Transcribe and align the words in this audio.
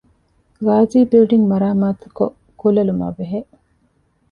ޣާޒީ 0.65 0.99
ބިލްޑިންގ 1.11 1.47
މަރާމާތުކޮށް 1.51 2.37
ކުލަލުމާބެހޭ 2.59 3.39